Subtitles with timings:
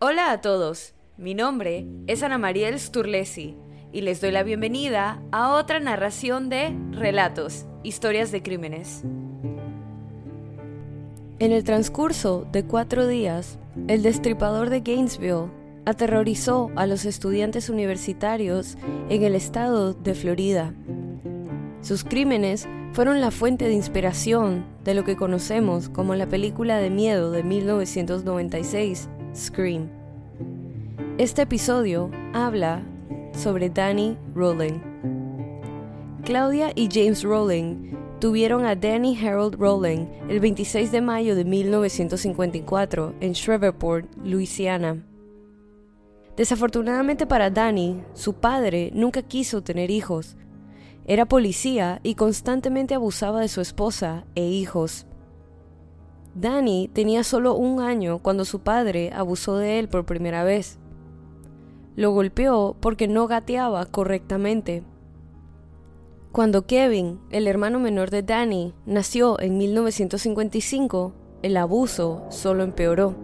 [0.00, 3.56] Hola a todos, mi nombre es Ana Mariel Sturlesi
[3.90, 9.02] y les doy la bienvenida a otra narración de Relatos, Historias de Crímenes.
[11.40, 13.58] En el transcurso de cuatro días,
[13.88, 15.50] el destripador de Gainesville
[15.84, 18.78] aterrorizó a los estudiantes universitarios
[19.08, 20.74] en el estado de Florida.
[21.80, 26.88] Sus crímenes fueron la fuente de inspiración de lo que conocemos como la película de
[26.88, 29.08] miedo de 1996,
[29.38, 29.88] Scream.
[31.16, 32.82] Este episodio habla
[33.32, 34.80] sobre Danny Rowling.
[36.24, 43.14] Claudia y James Rowling tuvieron a Danny Harold Rowling el 26 de mayo de 1954
[43.20, 45.04] en Shreveport, Louisiana.
[46.36, 50.36] Desafortunadamente para Danny, su padre nunca quiso tener hijos.
[51.06, 55.07] Era policía y constantemente abusaba de su esposa e hijos.
[56.40, 60.78] Danny tenía solo un año cuando su padre abusó de él por primera vez.
[61.96, 64.84] Lo golpeó porque no gateaba correctamente.
[66.30, 73.16] Cuando Kevin, el hermano menor de Danny, nació en 1955, el abuso solo empeoró.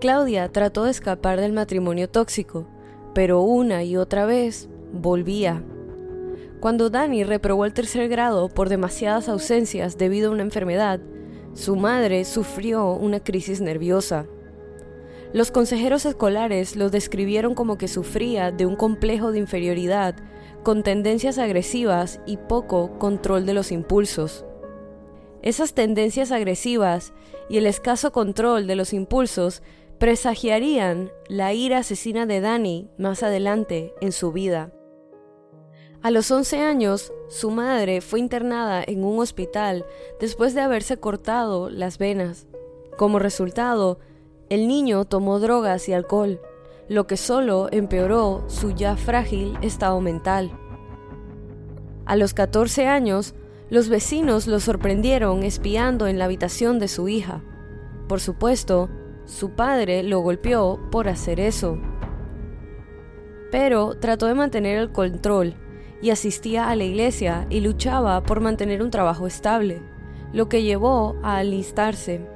[0.00, 2.66] Claudia trató de escapar del matrimonio tóxico,
[3.12, 5.64] pero una y otra vez volvía.
[6.60, 11.00] Cuando Danny reprobó el tercer grado por demasiadas ausencias debido a una enfermedad,
[11.54, 14.26] su madre sufrió una crisis nerviosa.
[15.32, 20.16] Los consejeros escolares lo describieron como que sufría de un complejo de inferioridad
[20.62, 24.44] con tendencias agresivas y poco control de los impulsos.
[25.42, 27.12] Esas tendencias agresivas
[27.48, 29.62] y el escaso control de los impulsos
[29.98, 34.72] presagiarían la ira asesina de Danny más adelante en su vida.
[36.04, 39.86] A los 11 años, su madre fue internada en un hospital
[40.20, 42.46] después de haberse cortado las venas.
[42.98, 43.98] Como resultado,
[44.50, 46.42] el niño tomó drogas y alcohol,
[46.90, 50.52] lo que solo empeoró su ya frágil estado mental.
[52.04, 53.34] A los 14 años,
[53.70, 57.42] los vecinos lo sorprendieron espiando en la habitación de su hija.
[58.08, 58.90] Por supuesto,
[59.24, 61.78] su padre lo golpeó por hacer eso.
[63.50, 65.63] Pero trató de mantener el control
[66.04, 69.80] y asistía a la iglesia y luchaba por mantener un trabajo estable,
[70.34, 72.28] lo que llevó a alistarse.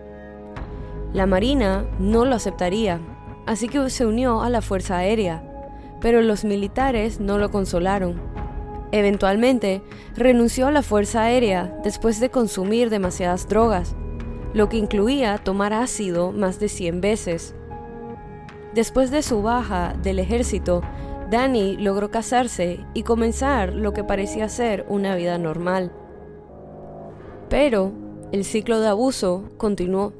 [1.12, 2.98] La Marina no lo aceptaría,
[3.44, 5.42] así que se unió a la Fuerza Aérea,
[6.00, 8.18] pero los militares no lo consolaron.
[8.90, 9.82] Eventualmente,
[10.16, 13.94] renunció a la Fuerza Aérea después de consumir demasiadas drogas
[14.54, 17.54] lo que incluía tomar ácido más de 100 veces.
[18.74, 20.80] Después de su baja del ejército,
[21.30, 25.92] Danny logró casarse y comenzar lo que parecía ser una vida normal.
[27.50, 27.92] Pero
[28.32, 30.14] el ciclo de abuso continuó.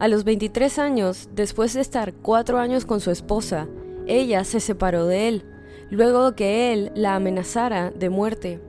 [0.00, 3.68] A los 23 años, después de estar cuatro años con su esposa,
[4.06, 5.44] ella se separó de él,
[5.90, 8.60] luego de que él la amenazara de muerte.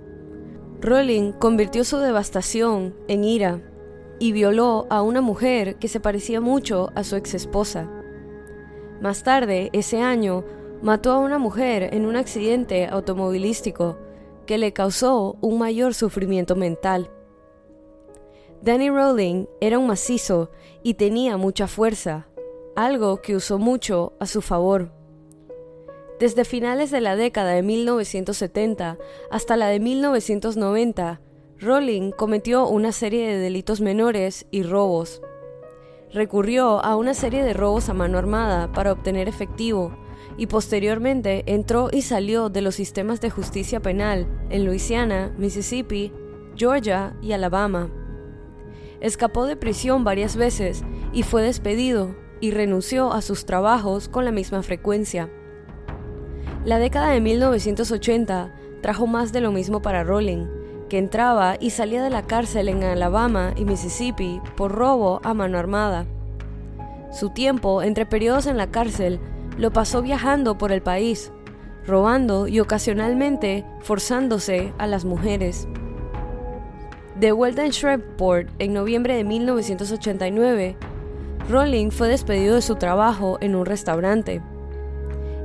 [0.81, 3.62] Rowling convirtió su devastación en ira
[4.20, 7.90] y violó a una mujer que se parecía mucho a su ex esposa.
[9.02, 10.44] Más tarde, ese año,
[10.82, 13.98] mató a una mujer en un accidente automovilístico
[14.46, 17.12] que le causó un mayor sufrimiento mental.
[18.62, 20.52] Danny Rowling era un macizo
[20.84, 22.28] y tenía mucha fuerza,
[22.76, 24.92] algo que usó mucho a su favor.
[26.20, 28.98] Desde finales de la década de 1970
[29.32, 31.22] hasta la de 1990,
[31.60, 35.22] Rowling cometió una serie de delitos menores y robos.
[36.12, 39.94] Recurrió a una serie de robos a mano armada para obtener efectivo
[40.40, 46.14] y posteriormente entró y salió de los sistemas de justicia penal en Luisiana, Mississippi,
[46.56, 47.90] Georgia y Alabama.
[49.02, 54.32] Escapó de prisión varias veces y fue despedido y renunció a sus trabajos con la
[54.32, 55.30] misma frecuencia.
[56.64, 60.48] La década de 1980 trajo más de lo mismo para Rowling
[60.88, 65.58] que entraba y salía de la cárcel en Alabama y Mississippi por robo a mano
[65.58, 66.06] armada.
[67.12, 69.19] Su tiempo entre periodos en la cárcel
[69.60, 71.34] lo pasó viajando por el país,
[71.86, 75.68] robando y ocasionalmente forzándose a las mujeres.
[77.20, 80.78] De vuelta en Shreveport en noviembre de 1989,
[81.50, 84.42] Rowling fue despedido de su trabajo en un restaurante.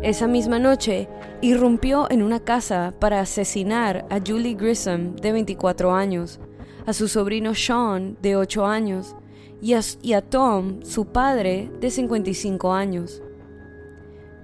[0.01, 1.09] Esa misma noche,
[1.41, 6.39] irrumpió en una casa para asesinar a Julie Grissom, de 24 años,
[6.87, 9.17] a su sobrino Sean, de 8 años,
[9.61, 9.73] y
[10.13, 13.24] a, Tom, su padre, de 55 años.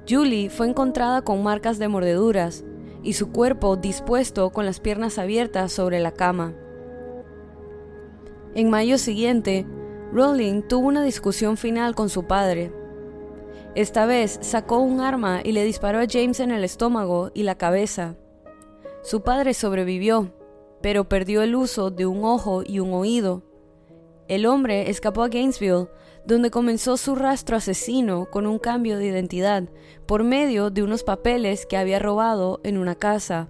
[0.09, 2.65] Julie fue encontrada con marcas de mordeduras
[3.03, 6.55] y su cuerpo dispuesto con las piernas abiertas sobre la cama.
[8.55, 9.67] En mayo siguiente,
[10.13, 12.73] Rowling tuvo una discusión final con su padre,
[13.77, 17.55] Esta vez sacó un arma y le disparó a James en el estómago y la
[17.55, 18.17] cabeza.
[19.03, 20.35] Su padre sobrevivió,
[20.83, 23.45] pero perdió el uso de un ojo y un oído.
[24.27, 25.89] El hombre escapó a Gainesville,
[26.31, 29.65] donde comenzó su rastro asesino con un cambio de identidad
[30.07, 33.49] por medio de unos papeles que había robado en una casa.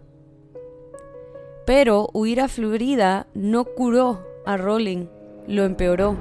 [1.67, 5.07] Pero huir a Florida no curó a Rowling,
[5.47, 6.17] lo empeoró.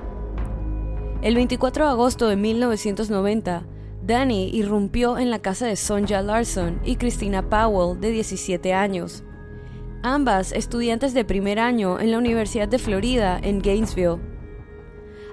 [1.22, 3.66] El 24 de agosto de 1990,
[4.06, 9.24] Danny irrumpió en la casa de Sonja Larson y Christina Powell, de 17 años,
[10.04, 14.39] ambas estudiantes de primer año en la Universidad de Florida en Gainesville.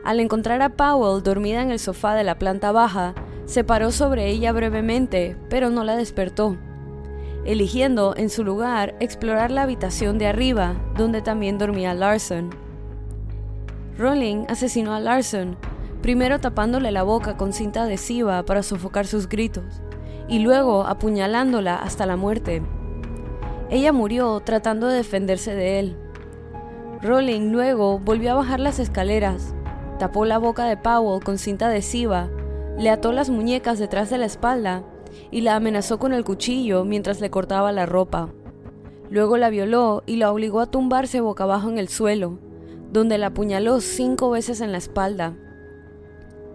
[0.06, 3.12] Al encontrar a Powell dormida en el sofá de la planta baja,
[3.44, 6.56] se paró sobre ella brevemente, pero no la despertó,
[7.44, 12.50] eligiendo en su lugar explorar la habitación de arriba, donde también dormía Larson.
[13.98, 15.56] Rowling asesinó a Larson,
[16.02, 19.82] primero tapándole la boca con cinta adhesiva para sofocar sus gritos,
[20.28, 22.62] y luego apuñalándola hasta la muerte.
[23.70, 25.96] Ella murió tratando de defenderse de él.
[27.02, 29.52] Rowling luego volvió a bajar las escaleras,
[29.96, 32.28] tapó la boca de Powell con cinta adhesiva,
[32.78, 34.84] le ató las muñecas detrás de la espalda
[35.30, 38.30] y la amenazó con el cuchillo mientras le cortaba la ropa.
[39.08, 42.38] Luego la violó y la obligó a tumbarse boca abajo en el suelo,
[42.92, 45.36] donde la apuñaló cinco veces en la espalda.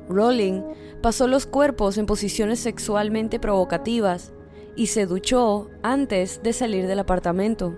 [0.09, 0.61] Rowling
[1.01, 4.33] pasó los cuerpos en posiciones sexualmente provocativas
[4.75, 7.77] y se duchó antes de salir del apartamento.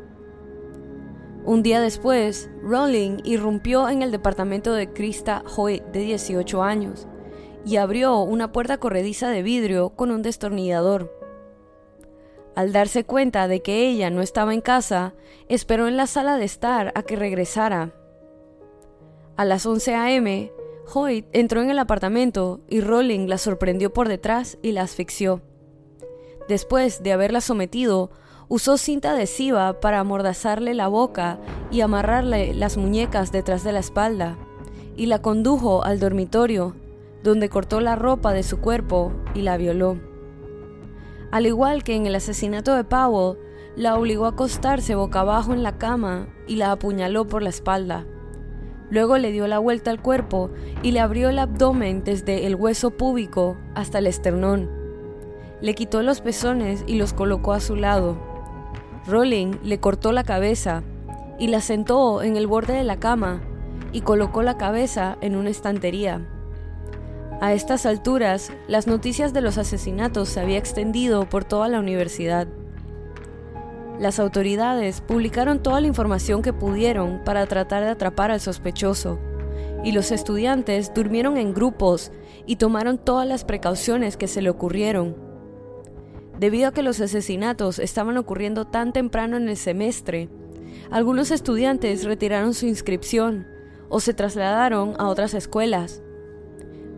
[1.45, 7.06] Un día después, Rowling irrumpió en el departamento de Krista Hoyt, de 18 años,
[7.66, 11.12] y abrió una puerta corrediza de vidrio con un destornillador.
[12.56, 15.16] Al darse cuenta de que ella no estaba en casa,
[15.50, 17.94] esperó en la sala de estar a que regresara.
[19.36, 20.51] A las 11 a.m.,
[20.94, 25.42] Hoyt entró en el apartamento y Rowling la sorprendió por detrás y la asfixió.
[26.48, 28.12] Después de haberla sometido,
[28.50, 31.40] Usó cinta adhesiva para amordazarle la boca
[31.72, 34.38] y amarrarle las muñecas detrás de la espalda,
[34.98, 36.75] y la condujo al dormitorio,
[37.24, 39.98] donde cortó la ropa de su cuerpo y la violó.
[41.31, 43.40] Al igual que en el asesinato de Powell,
[43.75, 48.06] la obligó a acostarse boca abajo en la cama y la apuñaló por la espalda.
[48.89, 50.51] Luego le dio la vuelta al cuerpo
[50.84, 54.69] y le abrió el abdomen desde el hueso púbico hasta el esternón.
[55.62, 58.33] Le quitó los pezones y los colocó a su lado
[59.06, 60.82] Rowling le cortó la cabeza
[61.38, 63.42] y la sentó en el borde de la cama
[63.92, 66.26] y colocó la cabeza en una estantería.
[67.42, 72.48] A estas alturas, las noticias de los asesinatos se había extendido por toda la universidad.
[74.00, 79.20] Las autoridades publicaron toda la información que pudieron para tratar de atrapar al sospechoso,
[79.84, 82.14] y los estudiantes durmieron en grupos
[82.46, 85.23] y tomaron todas las precauciones que se le ocurrieron
[86.44, 90.28] Debido a que los asesinatos estaban ocurriendo tan temprano en el semestre,
[90.92, 93.48] algunos estudiantes retiraron su inscripción
[93.88, 96.04] o se trasladaron a otras escuelas.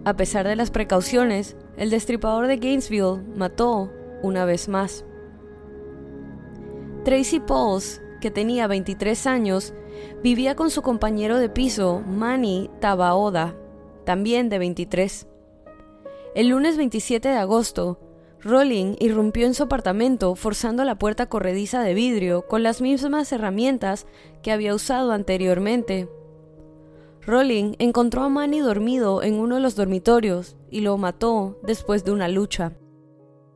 [0.03, 3.93] A pesar de las precauciones, el destripador de Gainesville mató
[4.23, 5.05] una vez más.
[7.03, 9.75] Tracy Pauls, que tenía 23 años,
[10.23, 13.55] vivía con su compañero de piso, Manny Tabaoda,
[14.05, 15.27] también de 23.
[16.33, 17.99] El lunes 27 de agosto,
[18.43, 24.05] Rowling irrumpió en su apartamento forzando la puerta corrediza de vidrio con las mismas herramientas
[24.43, 26.07] que había usado anteriormente.
[27.25, 32.11] Rowling encontró a Manny dormido en uno de los dormitorios y lo mató después de
[32.11, 32.73] una lucha.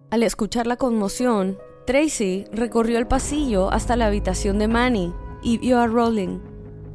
[0.10, 5.78] Al escuchar la conmoción, Tracy recorrió el pasillo hasta la habitación de Manny y vio
[5.80, 6.40] a Rowling.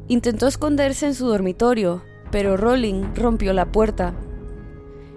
[0.09, 4.13] Intentó esconderse en su dormitorio, pero Rowling rompió la puerta.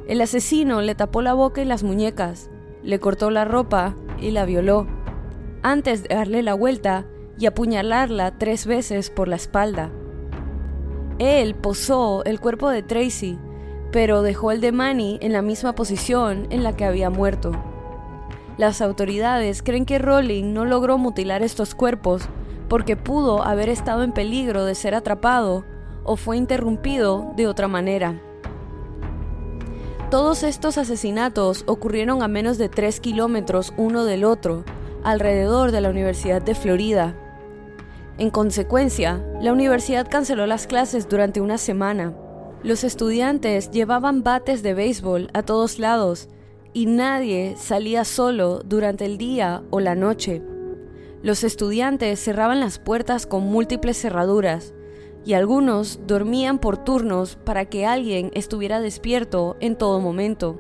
[0.06, 2.50] El asesino le tapó la boca y las muñecas,
[2.88, 4.86] le cortó la ropa y la violó,
[5.62, 7.04] antes de darle la vuelta
[7.38, 9.90] y apuñalarla tres veces por la espalda.
[11.18, 13.38] Él posó el cuerpo de Tracy,
[13.92, 17.52] pero dejó el de Manny en la misma posición en la que había muerto.
[18.56, 22.26] Las autoridades creen que Rowling no logró mutilar estos cuerpos
[22.70, 25.66] porque pudo haber estado en peligro de ser atrapado
[26.04, 28.22] o fue interrumpido de otra manera.
[30.10, 34.64] Todos estos asesinatos ocurrieron a menos de 3 kilómetros uno del otro,
[35.04, 37.14] alrededor de la Universidad de Florida.
[38.16, 42.14] En consecuencia, la universidad canceló las clases durante una semana.
[42.62, 46.30] Los estudiantes llevaban bates de béisbol a todos lados
[46.72, 50.42] y nadie salía solo durante el día o la noche.
[51.22, 54.72] Los estudiantes cerraban las puertas con múltiples cerraduras
[55.24, 60.58] y algunos dormían por turnos para que alguien estuviera despierto en todo momento.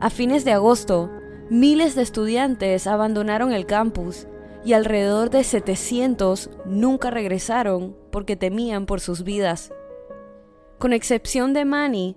[0.00, 1.10] A fines de agosto,
[1.50, 4.26] miles de estudiantes abandonaron el campus
[4.64, 9.72] y alrededor de 700 nunca regresaron porque temían por sus vidas.
[10.78, 12.16] Con excepción de Manny,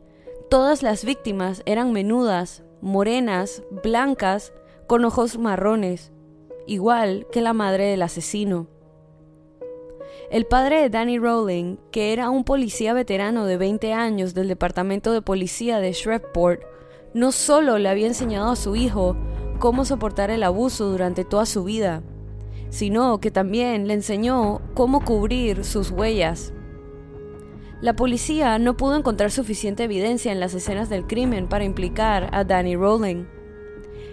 [0.49, 4.51] todas las víctimas eran menudas, morenas, blancas,
[4.87, 6.11] con ojos marrones,
[6.65, 8.67] igual que la madre del asesino.
[10.31, 15.11] El padre de Danny Rowling, que era un policía veterano de 20 años del Departamento
[15.11, 16.61] de Policía de Shreveport,
[17.15, 19.17] no solo le había enseñado a su hijo
[19.57, 22.03] cómo soportar el abuso durante toda su vida,
[22.69, 26.53] sino que también le enseñó cómo cubrir sus huellas.
[27.81, 32.43] La policía no pudo encontrar suficiente evidencia en las escenas del crimen para implicar a
[32.43, 33.25] Danny Rowling.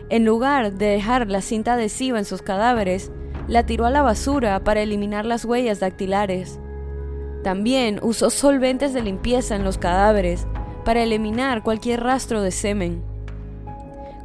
[0.08, 3.10] En lugar de dejar la cinta adhesiva en sus cadáveres,
[3.49, 6.59] la tiró a la basura para eliminar las huellas dactilares.
[7.43, 10.47] También usó solventes de limpieza en los cadáveres
[10.85, 13.03] para eliminar cualquier rastro de semen.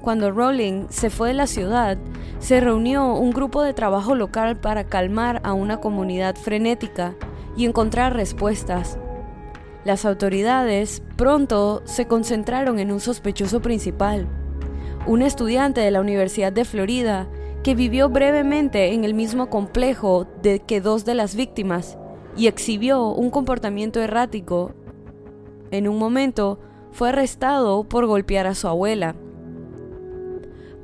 [0.01, 1.97] Cuando Rowling se fue de la ciudad,
[2.39, 7.13] se reunió un grupo de trabajo local para calmar a una comunidad frenética
[7.55, 8.97] y encontrar respuestas.
[9.85, 14.27] Las autoridades pronto se concentraron en un sospechoso principal,
[15.05, 17.27] un estudiante de la Universidad de Florida
[17.63, 21.97] que vivió brevemente en el mismo complejo de que dos de las víctimas
[22.35, 24.73] y exhibió un comportamiento errático.
[25.69, 26.59] En un momento
[26.91, 29.15] fue arrestado por golpear a su abuela.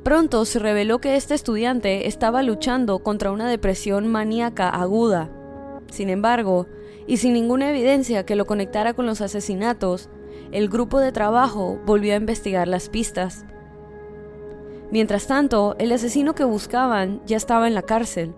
[0.04, 5.30] Pronto se reveló que este estudiante estaba luchando contra una depresión maníaca aguda.
[5.90, 6.66] Sin embargo,
[7.06, 10.08] y sin ninguna evidencia que lo conectara con los asesinatos,
[10.52, 13.44] el grupo de trabajo volvió a investigar las pistas.
[14.90, 18.34] Mientras tanto, el asesino que buscaban ya estaba en la cárcel.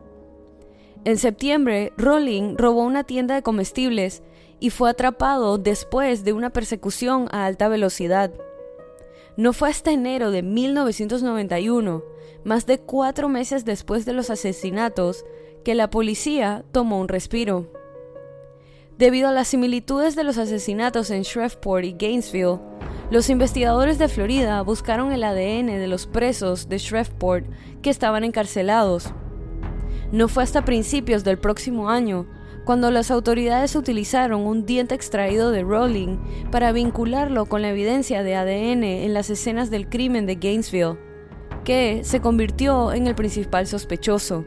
[1.05, 4.23] En septiembre, Rowling robó una tienda de comestibles
[4.59, 8.33] y fue atrapado después de una persecución a alta velocidad.
[9.37, 12.03] No fue hasta enero de 1991,
[12.45, 15.25] más de cuatro meses después de los asesinatos,
[15.65, 17.73] que la policía tomó un respiro.
[18.99, 22.59] Debido a las similitudes de los asesinatos en Shreveport y Gainesville,
[23.11, 27.45] los investigadores de Florida buscaron el ADN de los presos de Shreveport
[27.83, 29.13] que estaban encarcelados.
[30.13, 32.27] No fue hasta principios del próximo año
[32.65, 36.19] cuando las autoridades utilizaron un diente extraído de Rowling
[36.53, 40.97] para vincularlo con la evidencia de ADN en las escenas del crimen de Gainesville,
[41.65, 44.45] que se convirtió en el principal sospechoso.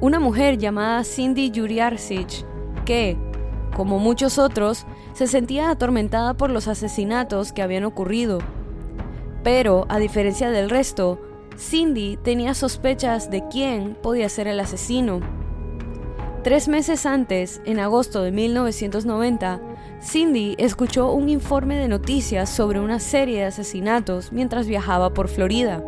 [0.00, 2.46] Una mujer llamada Cindy Juriarsic,
[2.86, 3.18] que,
[3.76, 8.40] como muchos otros, se sentía atormentada por los asesinatos que habían ocurrido.
[9.42, 11.20] Pero, a diferencia del resto,
[11.58, 15.20] Cindy tenía sospechas de quién podía ser el asesino.
[16.42, 19.60] Tres meses antes, en agosto de 1990,
[20.02, 25.84] Cindy escuchó un informe de noticias sobre una serie de asesinatos mientras viajaba por Florida.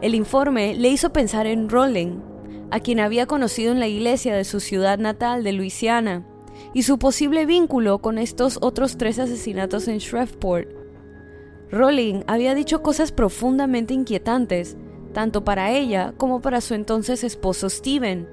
[0.00, 2.20] El informe le hizo pensar en Rowling,
[2.70, 6.24] a quien había conocido en la iglesia de su ciudad natal de Luisiana,
[6.72, 10.68] y su posible vínculo con estos otros tres asesinatos en Shreveport.
[11.70, 14.76] Rowling había dicho cosas profundamente inquietantes,
[15.12, 18.28] tanto para ella como para su entonces esposo Steven.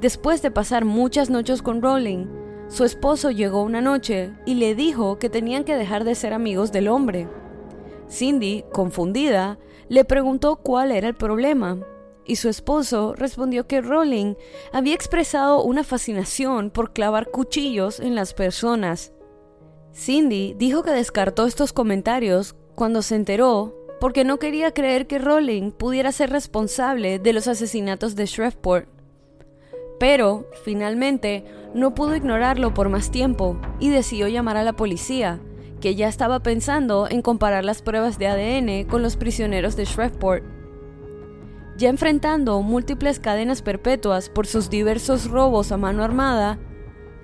[0.00, 2.26] Después de pasar muchas noches con Rowling,
[2.68, 6.72] su esposo llegó una noche y le dijo que tenían que dejar de ser amigos
[6.72, 7.28] del hombre.
[8.10, 11.78] Cindy, confundida, le preguntó cuál era el problema
[12.26, 14.34] y su esposo respondió que Rowling
[14.72, 19.12] había expresado una fascinación por clavar cuchillos en las personas.
[19.94, 25.70] Cindy dijo que descartó estos comentarios cuando se enteró porque no quería creer que Rowling
[25.70, 28.88] pudiera ser responsable de los asesinatos de Shreveport.
[30.00, 35.38] Pero, finalmente, no pudo ignorarlo por más tiempo y decidió llamar a la policía,
[35.80, 40.61] que ya estaba pensando en comparar las pruebas de ADN con los prisioneros de Shreveport.
[41.76, 46.58] Ya enfrentando múltiples cadenas perpetuas por sus diversos robos a mano armada,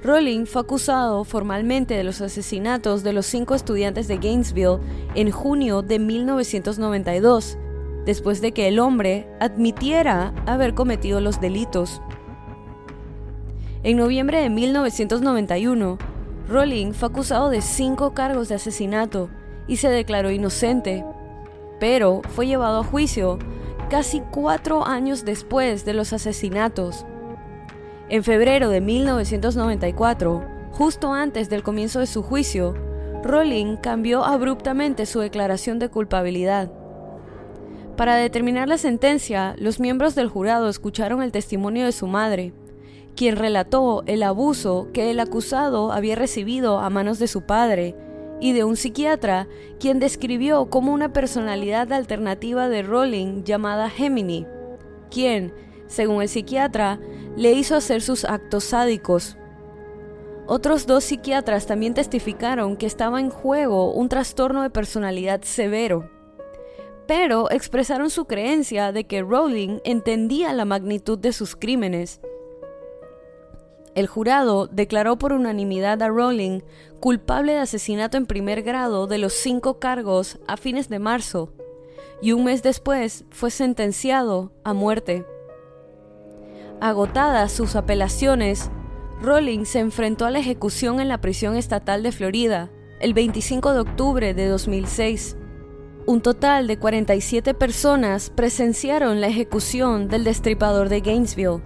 [0.03, 4.79] Rowling fue acusado formalmente de los asesinatos de los cinco estudiantes de Gainesville
[5.15, 7.59] en junio de 1992,
[8.07, 12.01] después de que el hombre admitiera haber cometido los delitos.
[13.83, 15.99] En noviembre de 1991,
[16.49, 19.29] Rowling fue acusado de cinco cargos de asesinato
[19.67, 21.05] y se declaró inocente,
[21.81, 23.39] pero fue llevado a juicio
[23.89, 27.07] casi cuatro años después de los asesinatos.
[28.09, 32.75] En febrero de 1994, justo antes del comienzo de su juicio,
[33.23, 36.71] Rowling cambió abruptamente su declaración de culpabilidad.
[37.97, 42.53] Para determinar la sentencia, los miembros del jurado escucharon el testimonio de su madre,
[43.17, 47.97] quien relató el abuso que el acusado había recibido a manos de su padre
[48.41, 49.49] y de un psiquiatra
[49.81, 54.47] quien describió como una personalidad alternativa de Rowling llamada Gemini,
[55.11, 55.53] quien,
[55.87, 57.01] según el psiquiatra,
[57.37, 59.37] le hizo hacer sus actos sádicos.
[60.47, 66.11] Otros dos psiquiatras también testificaron que estaba en juego un trastorno de personalidad severo,
[67.07, 72.21] pero expresaron su creencia de que Rowling entendía la magnitud de sus crímenes
[73.99, 76.61] el jurado declaró por unanimidad a Rowling
[77.01, 81.53] culpable de asesinato en primer grado de los cinco cargos a fines de marzo,
[82.23, 85.27] y un mes después fue sentenciado a muerte.
[86.81, 88.71] Agotadas sus apelaciones,
[89.21, 93.81] Rowling se enfrentó a la ejecución en la prisión estatal de Florida el 25 de
[93.81, 95.37] octubre de 2006.
[96.07, 101.63] Un total de 47 personas presenciaron la ejecución del destripador de Gainesville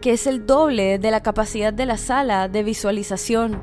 [0.00, 3.60] que es el doble de la capacidad de la sala de visualización.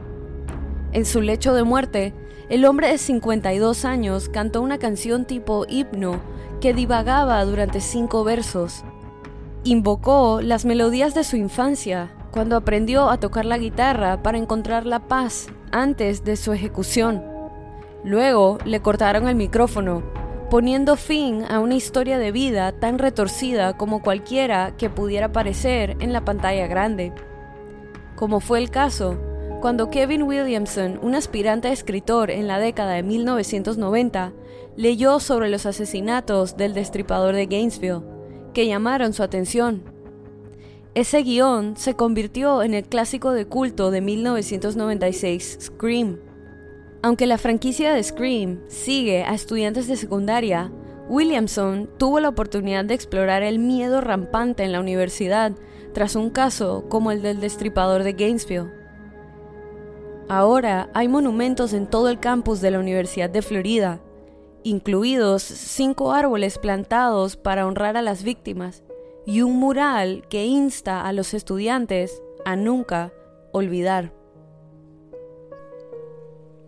[0.92, 2.14] En su lecho de muerte,
[2.50, 6.20] el hombre de 52 años cantó una canción tipo himno
[6.62, 8.84] que divagaba durante cinco versos.
[9.64, 15.08] Invocó las melodías de su infancia cuando aprendió a tocar la guitarra para encontrar la
[15.08, 17.24] paz antes de su ejecución.
[18.04, 20.04] Luego le cortaron el micrófono
[20.54, 26.14] poniendo fin a una historia de vida tan retorcida como cualquiera que pudiera aparecer en
[26.14, 27.12] la pantalla grande.
[28.16, 29.20] Como fue el caso
[29.62, 34.32] cuando Kevin Williamson, un aspirante a escritor en la década de 1990,
[34.76, 38.04] leyó sobre los asesinatos del destripador de Gainesville,
[38.54, 39.82] que llamaron su atención.
[40.94, 46.20] Ese guion se convirtió en el clásico de culto de 1996, Scream,
[47.04, 50.72] aunque la franquicia de Scream sigue a estudiantes de secundaria,
[51.10, 55.52] Williamson tuvo la oportunidad de explorar el miedo rampante en la universidad
[55.94, 58.72] tras un caso como el del destripador de Gainesville.
[60.30, 64.00] Ahora hay monumentos en todo el campus de la Universidad de Florida,
[64.64, 68.82] incluidos cinco árboles plantados para honrar a las víctimas
[69.26, 73.12] y un mural que insta a los estudiantes a nunca
[73.52, 74.23] olvidar.